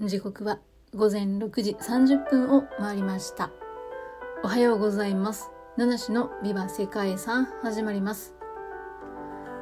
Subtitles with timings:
[0.00, 0.58] 時刻は
[0.94, 3.50] 午前6時30分を回りました。
[4.44, 5.50] おはようございます。
[5.78, 8.34] 七種のビバ世界遺産始まります。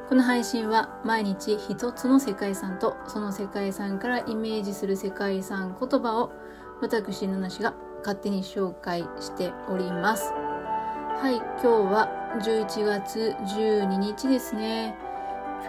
[0.09, 6.33] この配信は毎日一つの世界遺産とその世界遺産からイメージする世界遺産言葉を
[6.81, 10.33] 私七種が勝手に紹介しております。
[10.33, 12.09] はい今日は
[12.43, 14.97] 11月12日ですね。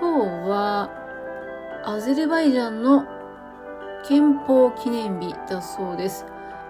[0.00, 0.90] 今日は
[1.84, 3.15] アゼルバイジャンの
[4.08, 6.26] 憲法記念日だそうです。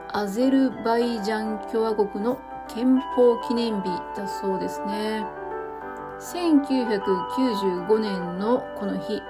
[0.09, 5.23] アゼルバイジャン共和国の憲法記念日だそうですね。
[6.19, 9.21] 1995年のこの日、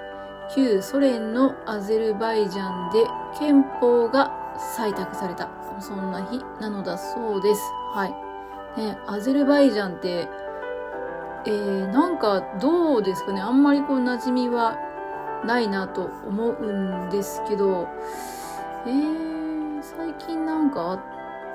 [0.55, 3.03] 旧ソ連のアゼルバイジャンで
[3.37, 4.31] 憲法が
[4.77, 5.49] 採択された。
[5.81, 7.61] そんな日なのだそうです。
[7.93, 8.81] はい。
[8.81, 10.29] ね、アゼルバイジャンって、
[11.45, 14.77] えー、なんかどうですかねあんまりこう馴染みは
[15.45, 16.71] ないなと思う
[17.07, 17.87] んですけど、
[18.85, 20.99] えー、最近なんかあっ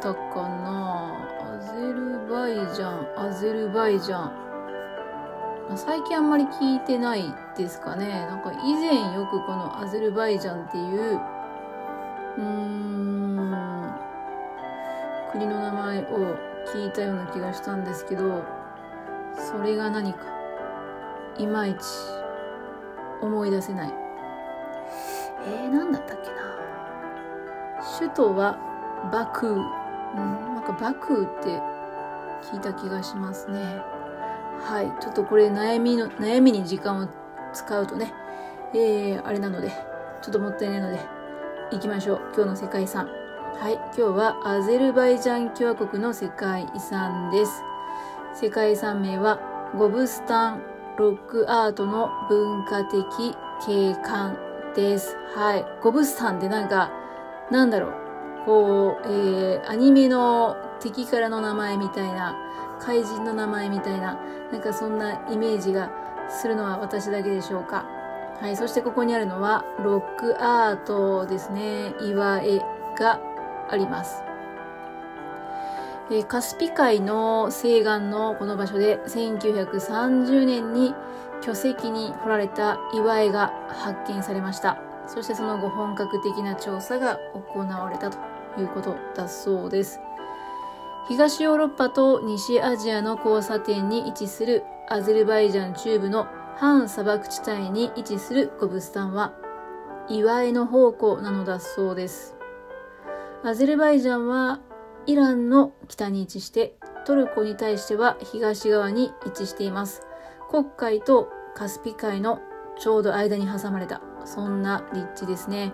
[0.01, 1.29] たかな？
[1.55, 4.33] アゼルバイジャン、アゼルバイジャン。
[5.77, 7.23] 最近あんまり聞いてない
[7.57, 8.27] ですかね。
[8.27, 11.21] なんか以前よくこのアゼルバイジャンっていう、
[12.39, 13.95] うーん、
[15.33, 16.37] 国の名前を
[16.75, 18.45] 聞いたような気がしたんですけど、
[19.37, 20.21] それが何か、
[21.39, 21.79] いまいち
[23.23, 23.95] 思い出せない。
[25.47, 26.35] えー、なんだったっけな。
[27.99, 28.59] 首都は
[29.13, 29.51] バクー。
[29.51, 31.61] うん、なんかバクーって
[32.51, 33.81] 聞いた気がしますね。
[34.61, 35.03] はい。
[35.03, 37.09] ちょっとこれ悩みの、悩みに時間を
[37.53, 38.13] 使うとね、
[38.75, 39.71] えー、あれなので、
[40.21, 41.01] ちょっともったいないので、
[41.73, 42.21] 行きましょう。
[42.35, 43.07] 今日の世界遺産。
[43.07, 43.75] はい。
[43.75, 47.63] 今日はアゼルバイジャン共和国の世界遺産です。
[48.35, 49.41] 世界遺産名は
[49.77, 53.03] ゴブスタンロックアートの文化的
[53.65, 54.37] 景観
[54.75, 55.17] です。
[55.35, 55.65] はい。
[55.83, 56.91] ゴブスタンってなんか、
[57.51, 57.93] なんだろう。
[58.45, 62.37] こう、えー、アニメの敵からの名前みたいな、
[62.81, 64.19] 怪人の名前みたいな、
[64.51, 65.91] なんかそんなイメージが
[66.29, 67.87] するのは私だけでしょうか。
[68.41, 68.57] はい。
[68.57, 71.95] そしてここにあるのは、ロックアートですね。
[72.03, 72.59] 岩絵
[72.99, 73.21] が
[73.71, 74.32] あります。
[76.15, 80.95] えカスピ海の西岸のこの場所で1930年に
[81.41, 84.79] 巨石に掘られた岩絵が発見されました。
[85.07, 87.19] そしてその後本格的な調査が
[87.55, 88.19] 行われたと
[88.61, 90.01] いうことだそうです。
[91.09, 99.33] 東ヨーロッパと西アジアの交差点に位置するアゼルバイジャン中部の反砂漠地帯に位置するゴブスタンは
[100.09, 102.37] 岩絵の宝庫なのだそうです。
[103.43, 104.61] アゼルバイジャンは
[105.07, 110.03] イランの北に位置して、トルコに対しては東側に位置しています。
[110.51, 112.41] 黒海とカスピ海の
[112.79, 115.73] ちょうど間に挟まれた、そんな立地ですね。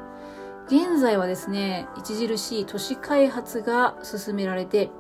[0.67, 4.91] 現在はですね、著しい都市開発が進められて、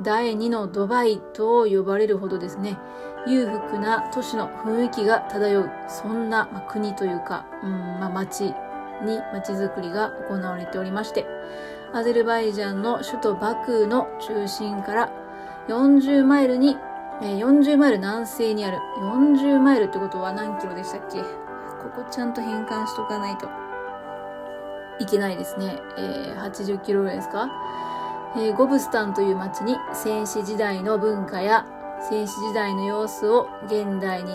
[0.00, 2.78] 第2のドバイと呼ばれるほどですね、
[3.26, 8.54] 裕福な都市の雰囲気が漂う、そんな、国というか、うんまあ、街に
[9.32, 11.26] 街づくりが行われておりまして、
[11.92, 15.10] アゼルバイジャンの首都バクーの中心から
[15.68, 16.76] 40マイルに、
[17.22, 21.20] えー、40マイル南西にある40マイルってことは何キロでしたっけ？
[21.22, 21.26] こ
[21.94, 23.48] こちゃんと変換しとかないと
[25.00, 25.78] いけないですね。
[25.96, 27.48] えー、80キロぐらいですか、
[28.36, 31.66] えー、ゴブスタンという町に戦死時代の文化や
[32.10, 34.32] 戦死時代の様子を現代に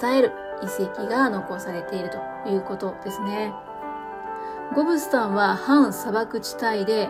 [0.00, 0.32] 伝える
[0.62, 3.52] 遺跡が残されているということですね。
[4.74, 7.08] ゴブスタンは反砂漠地帯で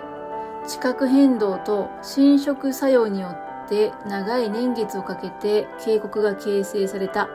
[0.66, 7.28] 地殻変動と侵食作用によって長い年月をかけて渓谷が形成された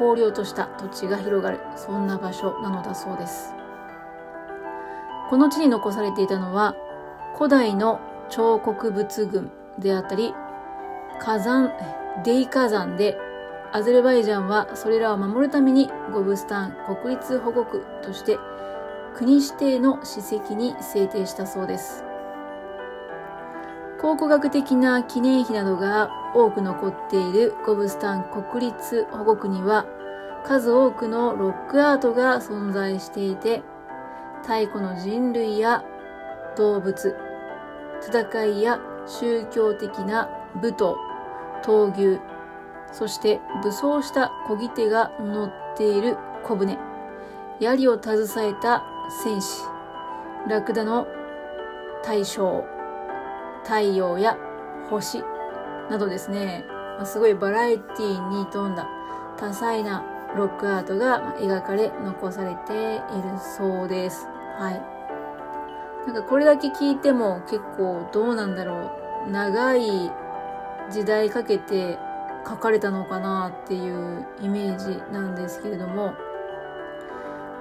[0.00, 3.54] 荒涼とした土地が広がるそんな場所なのだそうです。
[5.28, 6.74] この地に残されていたのは
[7.36, 8.00] 古代の
[8.30, 10.34] 彫刻物群であったり
[11.20, 11.70] 火山
[12.24, 13.16] デイ火山で
[13.72, 18.38] アゼルバイジャンはそれらを守るためにゴブスタン国立保護区として
[19.16, 22.04] 国指定の史跡に制定したそうです。
[24.00, 29.84] 考古学的な記念碑などが多く残っているゴブスタン国立保護区には
[30.46, 33.62] 数多くのロックアートが存在していて
[34.42, 35.84] 太古の人類や
[36.56, 37.14] 動物、
[38.00, 40.30] 戦いや宗教的な
[40.62, 40.96] 武闘、
[41.62, 42.20] 闘牛、
[42.92, 46.78] そして武装した小ぎ手が乗っている小舟、
[47.60, 49.64] 槍を携えた戦士、
[50.48, 51.08] ラクダの
[52.04, 52.64] 対象、
[53.64, 54.38] 太陽や
[54.88, 55.22] 星
[55.90, 56.64] などですね、
[57.04, 58.86] すごいバラエティに富んだ
[59.36, 60.04] 多彩な
[60.36, 63.02] ロックアートが描かれ残されている
[63.40, 64.28] そうです。
[64.58, 66.06] はい。
[66.06, 68.92] なんかこれだけ聞いても結構どうなんだろ
[69.26, 69.30] う。
[69.30, 70.12] 長い
[70.88, 71.98] 時代かけて
[72.48, 76.14] 書かれたのかなっていうイメージなんですけれども、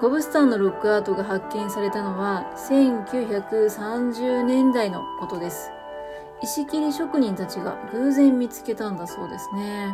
[0.01, 5.71] ゴブスタンのロックアートが発見されたのは1930年代のことです。
[6.41, 9.93] 石切り職人たちが偶然見つけたんだそうですね。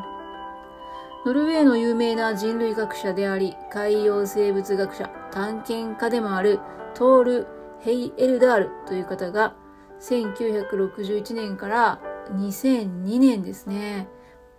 [1.26, 6.60] ノルウェーの有名な人類学者であり、海洋生物学者、探検家でもある
[6.94, 7.48] トール・
[7.80, 9.56] ヘイエルダールという方が
[10.02, 12.00] 1961年から
[12.32, 14.08] 2002年ですね。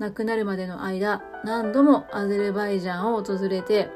[0.01, 3.89] 亡くなるまでの間、何度もアゼルバイジャンを訪れて、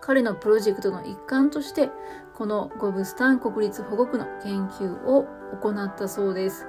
[0.00, 1.90] 彼のプロジェクトの一環として、
[2.34, 5.26] このゴブスタン国立保護区の研究を
[5.60, 6.66] 行ったそうです。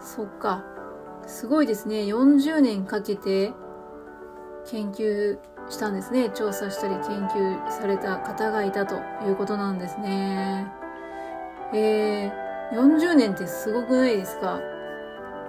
[0.00, 0.64] そっか。
[1.26, 2.00] すごいですね。
[2.00, 3.52] 40年かけて
[4.66, 5.38] 研究
[5.68, 6.30] したんですね。
[6.30, 8.96] 調査したり研究された方がいたと
[9.26, 10.72] いうことなんですね。
[11.72, 14.60] えー、40年ってすごくないですか？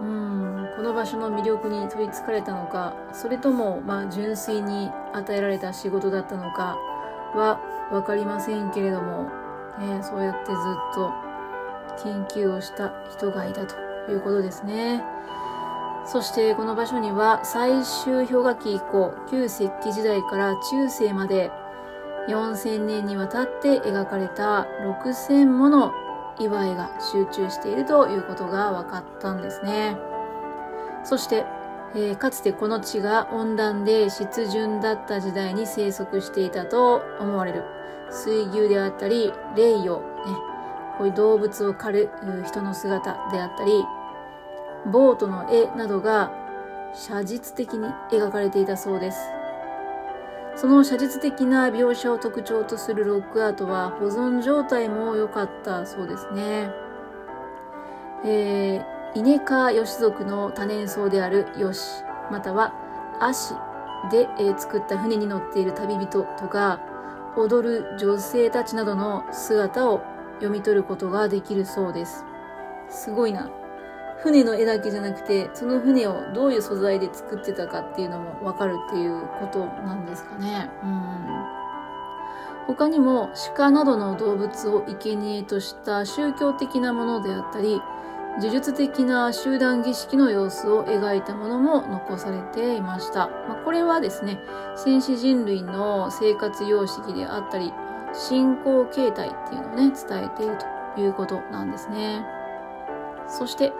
[0.01, 6.77] うん、この場所の魅力に取りつかれたのか、それとも、まあ、純粋に与えられた仕事だったのか
[7.35, 7.59] は
[7.91, 9.29] わかりませんけれども、
[9.79, 10.55] ね、そうやってずっ
[10.93, 11.11] と
[12.03, 13.75] 研究をした人がいたと
[14.11, 15.03] いうことですね。
[16.05, 21.51] そしてこの場所には最終氷河期以降、旧石器時代から中世まで
[22.29, 25.93] 4000年にわたって描かれた6000もの
[26.39, 29.97] 祝いが集中しているということが分かったんですね。
[31.03, 31.45] そして、
[31.95, 37.63] えー、かつてこの地が温暖で湿潤だった時代に生息していたと思われる
[38.11, 40.03] 水牛であったり、霊魚、ね、
[40.97, 42.09] こういう動物を狩る
[42.45, 43.71] 人の姿であったり、
[44.91, 46.31] ボートの絵などが
[46.93, 49.19] 写実的に描かれていたそうです。
[50.55, 56.71] その写実的な描写を特徴とするロックアートは保存状態も良かったそうですね。
[58.23, 62.73] えー、イネ科ヨシ族の多年草であるヨシ、または
[63.21, 63.53] アシ
[64.11, 66.81] で、えー、作った船に乗っている旅人とか、
[67.37, 70.01] 踊る女性たちなどの姿を
[70.35, 72.25] 読み取ることができるそうです。
[72.89, 73.49] すごいな。
[74.21, 80.69] 船の絵だけじゃなくて、その船をどういう素材で作ってたかっていうのもわかるっていうことなんですかね。
[80.83, 81.65] うん。
[82.67, 87.81] 他にも鹿などの動物を生贄とした宗教的なものであったり、
[88.37, 93.27] 呪術的な集団儀式の様子を描いたものも残されていました。
[93.47, 94.39] まあ、これはですね、
[94.75, 97.73] 戦士人類の生活様式であったり、
[98.13, 100.57] 信仰形態っていうのをね、伝えている
[100.95, 102.25] ということなんですね。
[103.27, 103.71] そして、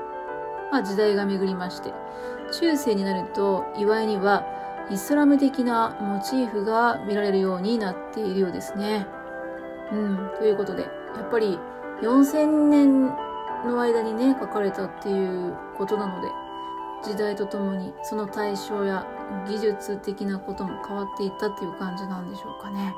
[0.72, 1.94] まあ、時代が巡りまして、
[2.52, 4.46] 中世になると祝いには
[4.90, 9.08] イスラム的なモチーフが見られるようになっているようですね。
[9.92, 10.90] うん、ということで、や
[11.22, 11.60] っぱり
[12.02, 13.25] 4000年
[13.66, 16.28] の間にね、書かれたっていうことなので、
[17.04, 19.06] 時代とともにその対象や
[19.48, 22.96] 技術的なことも変わっていったっていう感じなんでしょうかね。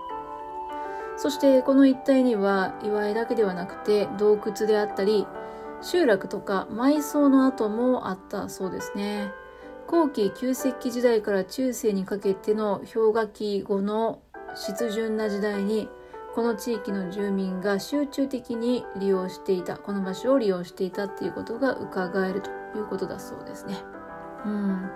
[1.18, 5.25] そしてこの一帯には祝いだけではなくて洞窟であったり
[5.81, 9.31] 集落とか埋葬の跡もあったそうですね。
[9.88, 14.22] 後期旧石器時代から中世にかけての氷河期後の
[14.53, 15.89] 湿潤な時代に
[16.38, 23.75] この地域の住民が集中的に利用していたこの場所を利用していたっていうことが伺えるということだそうですね。
[24.46, 24.91] うん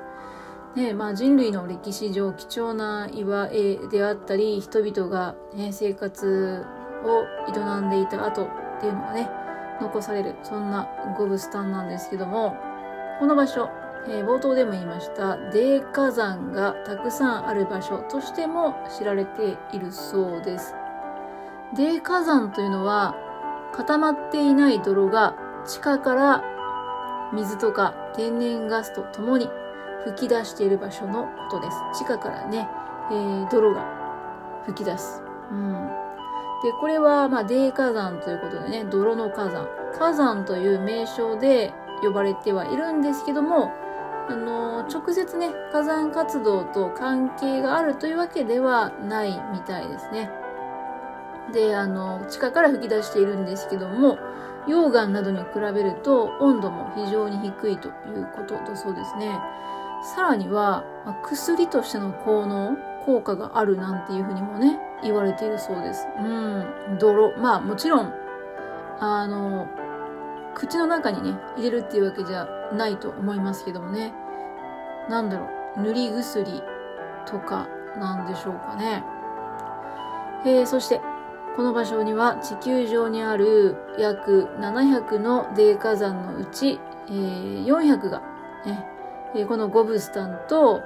[0.76, 6.64] ねまあ、人類の歴史上貴重な岩絵であったり人々が、ね、生活
[7.04, 9.28] を営んでいた後っていうのがね
[9.82, 12.56] 残されるそんなゴブスタンなんですけども
[13.20, 13.68] この場所、
[14.08, 20.76] えー、冒頭でも言いました泥火山がたくさんある場所としても知られているそうです
[21.74, 23.16] 泥火山というのは
[23.74, 25.36] 固まっていない泥が
[25.66, 26.44] 地下から
[27.34, 29.50] 水とか天然ガスとともに
[30.04, 31.78] 吹き出している場所のことです。
[31.94, 32.68] 地下からね、
[33.10, 33.86] えー、泥が
[34.66, 35.24] 吹き出す。
[35.52, 35.72] うん。
[36.64, 39.68] で、これは、まあ、泥火山ということでね、泥の火山。
[39.98, 43.72] 火山という名称で呼ばれてはいるんですけども、
[44.28, 50.41] あのー、直接ね、火山活動と関係があるというわけではないみたいですね。
[51.52, 54.18] で、あの、地下から吹き出しているんですけども、
[54.68, 59.40] 溶岩などに比べると温度も非常に低いということだそうですね。
[60.16, 66.08] さらには、ま薬としての効能、効果があるなんていうふうにもね、言われているそうです。
[66.18, 67.36] うん、泥。
[67.38, 68.14] まあもちろん、
[69.00, 69.68] あの、
[70.54, 74.14] 口の中にね、入れるっていうわけじゃないと思いますけどもね。
[75.10, 76.62] なんだろう、塗り薬
[77.26, 77.68] とか
[77.98, 79.04] なんでしょうかね。
[80.46, 81.02] えー、そして、
[81.56, 88.20] この場所には地球上にある約700の泥火山のうち、えー、400が、
[88.66, 88.86] ね
[89.36, 90.82] え、このゴブスタンと、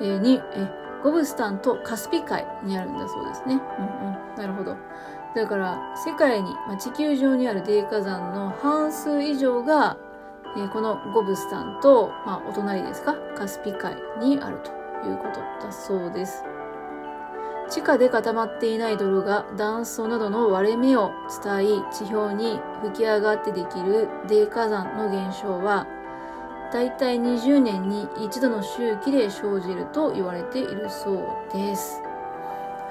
[0.00, 0.68] えー、に、え、
[1.02, 3.60] ゴブスタンとカスピ海にあるんだそうですね。
[3.78, 4.36] うんうん。
[4.36, 4.76] なるほど。
[5.36, 9.96] だから世界に、まあ、地球上にある泥火山の半数以上が、
[10.56, 13.14] えー、このゴブスタンと、まあ、お隣ですか？
[13.36, 14.70] カスピ海にあると
[15.08, 16.42] いうことだそうです。
[17.70, 21.12] 地下で固まっていない泥が断層などの割れ目を
[21.44, 25.86] 伝い地表に吹き上がってできる泥火山の現象は
[26.72, 32.02] だいたい20年に一度の周期で生じると言われているそうです。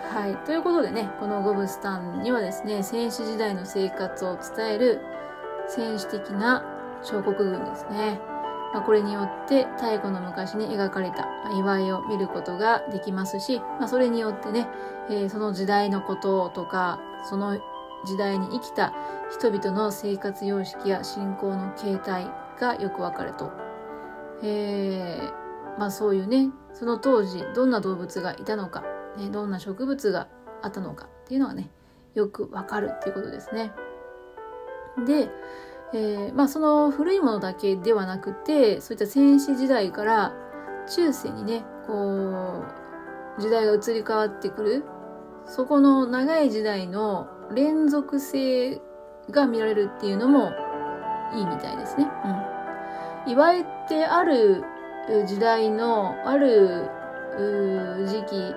[0.10, 0.36] はい。
[0.46, 5.01] ということでね、このゴブスタンにはですね、戦死時代の生活を伝える
[5.67, 6.63] 戦士的な
[7.03, 8.19] 彫刻群ですね。
[8.74, 14.67] まあ、これによって太古の昔に描かれた祝いを見ることができますし、まあ、それによってね、
[15.09, 17.57] えー、その時代のこととか、その
[18.05, 18.93] 時代に生きた
[19.31, 22.27] 人々の生活様式や信仰の形態
[22.59, 23.51] がよくわかると。
[24.43, 28.83] えー、まあそういうね、その当時どんな動物がいたのか、
[29.17, 30.27] ね、どんな植物が
[30.62, 31.71] あったのかっていうのがね、
[32.13, 33.71] よくわかるっていうことですね。
[35.05, 35.29] で、
[35.94, 40.34] えー、まあその古いものだけではなくてそういった戦死時代から
[40.94, 42.63] 中世にねこ
[43.38, 44.84] う時代が移り変わってくる
[45.46, 48.82] そこの長い時代の連続性
[49.32, 50.51] が見られるっていうのも
[51.34, 52.08] いいみたいですね。
[53.25, 53.32] うん。
[53.32, 54.63] 祝いってある
[55.25, 56.89] 時代のある
[58.08, 58.56] 時期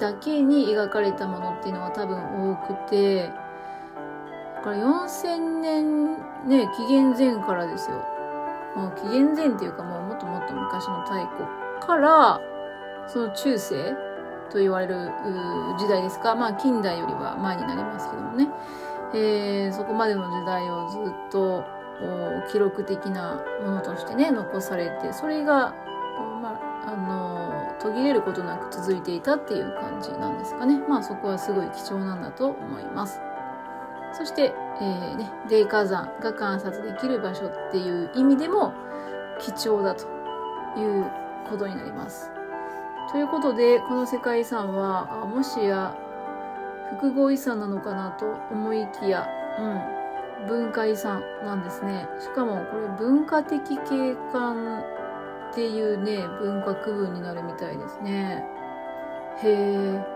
[0.00, 3.28] だけに描かれたものっていうのが多分多くて
[4.56, 8.04] だ、から4000年ね、紀元前からですよ。
[8.74, 11.46] もう紀元前っていうかもうもっともっと昔の太古
[11.80, 12.40] から、
[13.08, 13.94] その中世
[14.50, 14.94] と言われる
[15.78, 16.34] 時代ですか。
[16.34, 18.48] まあ近代よりは前になりますけどもね。
[19.14, 21.64] えー、そこまでの時代をずっと
[22.50, 25.74] 記録的なものとしてね、残されて、それが、
[26.42, 30.78] まあ、あの、途切れることなく続いていたっていう感じなんですかね。
[30.88, 33.20] まあそこはすごい貴重なんだと思います。
[34.16, 38.72] そして、えー、ね、泥火山が観察できる場所っていう意味でも
[39.38, 40.06] 貴重だと
[40.78, 41.04] いう
[41.50, 42.30] ことになります。
[43.12, 45.94] ということで、この世界遺産は、もしや
[46.98, 49.28] 複合遺産なのかなと思いきや、
[50.40, 52.08] うん、文化遺産なんですね。
[52.18, 54.82] しかもこれ文化的景観
[55.50, 58.46] っていうね、文化区分になるみたいですね。
[59.42, 60.06] へえ、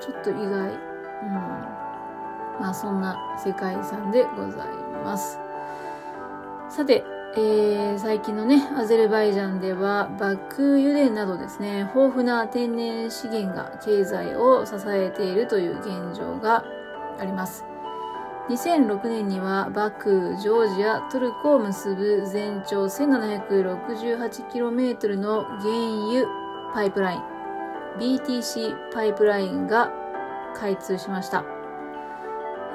[0.00, 0.70] ちょっと意外。
[0.70, 1.83] うん
[2.60, 4.66] まあそんな世界遺産でござい
[5.04, 5.38] ます。
[6.68, 7.04] さて、
[7.36, 16.64] えー、最近のね、アゼルバイジャンでは、バック油田などですね、豊富な天然資源が経済を支えているという現状が
[17.18, 17.64] あります。
[18.48, 25.62] 2006年にはバク、ジョージア、トルコを結ぶ全長 1768km の原
[26.10, 26.26] 油
[26.74, 27.22] パイプライン、
[27.98, 29.90] BTC パイプラインが
[30.54, 31.53] 開通しました。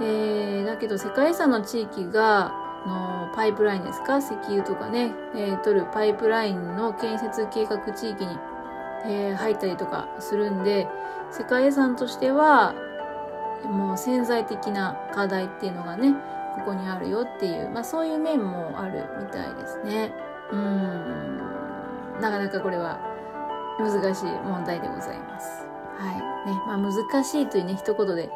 [0.01, 2.53] えー、だけど世界遺産の地域が、
[2.86, 4.20] のパイプラインですか？
[4.20, 8.38] 石油とかね、えー、取るパイプラインの建設計画地域に、
[9.06, 10.88] えー、入ったりとかするんで、
[11.29, 12.74] 世界遺産としては、
[13.65, 16.15] もう潜在的な課題っていうのがね、
[16.56, 20.13] ここにあるよっていう、まあそういう面もあるみたいですね。
[20.51, 21.38] うん。
[22.22, 22.98] なかなかこれは
[23.77, 25.65] 難しい問題でございます。
[25.98, 26.15] はい。
[26.50, 26.53] ね。
[26.65, 28.29] まあ難しいというね、一言で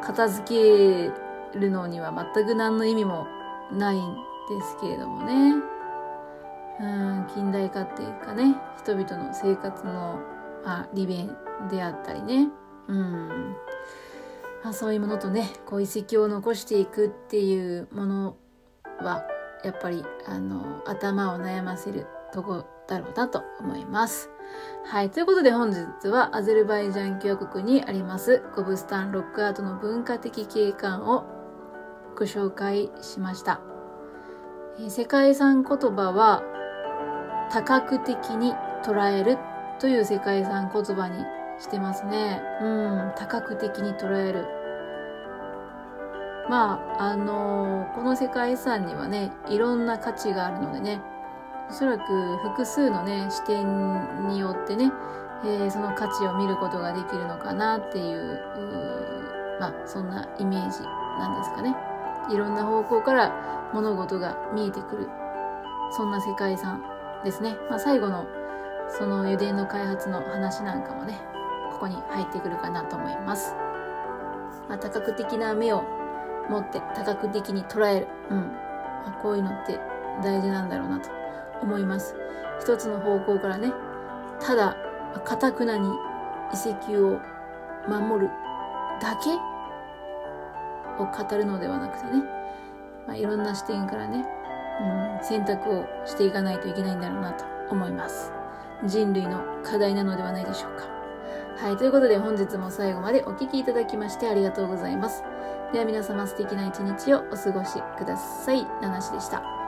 [0.00, 3.26] 片付けるのには全く何の意味も
[3.72, 4.14] ないん
[4.48, 5.54] ですけれどもね。
[6.80, 10.18] うん、近代化っていうかね、人々の生活の、
[10.64, 11.30] まあ、利便
[11.70, 12.48] であったりね。
[12.88, 13.56] うん。
[14.64, 18.36] まあ、そういうものとね、こう遺跡を残していくっていうもの
[19.00, 19.24] は、
[19.62, 24.28] やっぱり、あの、頭を悩ませるとこだろうなと思います。
[24.84, 25.10] はい。
[25.10, 31.24] ということで本日はアゼルバイジャン共和国にありますゴブスタンロックアートの文化的景観を
[32.18, 33.60] ご紹介しました。
[34.78, 36.42] えー、世界遺産言葉は
[37.52, 38.52] 多角的に
[38.84, 39.38] 捉える
[39.78, 41.24] という世界遺産言葉に
[41.60, 42.42] してますね。
[42.60, 44.46] うん、多角的に捉える。
[46.48, 51.00] まあ、あのー、この世界遺産にはね、いろんな価値があるのでね、
[51.70, 54.92] おそらく複数のね視点によってね、
[55.44, 58.40] えー、その価値を見ることができるのかなっていう
[59.60, 60.82] まあそんなイメージ
[61.18, 61.76] なんですかね
[62.30, 65.08] いろんな方向から物事が見えてくる
[65.96, 66.82] そんな世界遺産
[67.24, 68.26] ですね、まあ、最後の
[68.98, 71.20] その油田の開発の話なんかもね
[71.72, 73.54] ここに入ってくるかなと思います
[74.70, 75.82] まあ、多角的な目を
[76.48, 78.08] 持って多角的に捉える。
[78.30, 78.38] うん。
[78.38, 79.80] まあ、こういうのって
[80.22, 81.10] 大事なんだろうなと
[81.62, 82.14] 思います。
[82.60, 83.72] 一つの方向からね、
[84.40, 84.76] ただ、
[85.24, 87.18] かたくなに遺跡を
[87.88, 88.30] 守る
[89.00, 89.30] だけ
[91.02, 92.22] を語るのではなくてね、
[93.06, 94.26] まあ、いろんな視点からね、
[95.18, 98.32] うん、選択をしていかないといけないんだろうなと思います。
[98.86, 101.00] 人類の課題なのではないでしょうか。
[101.62, 105.22] はい、ということで本日も最後までお聴きいただきましてありがとうございます。
[105.72, 108.64] では皆様素敵な一日をお過ごしください。
[108.80, 109.59] ナナシでした。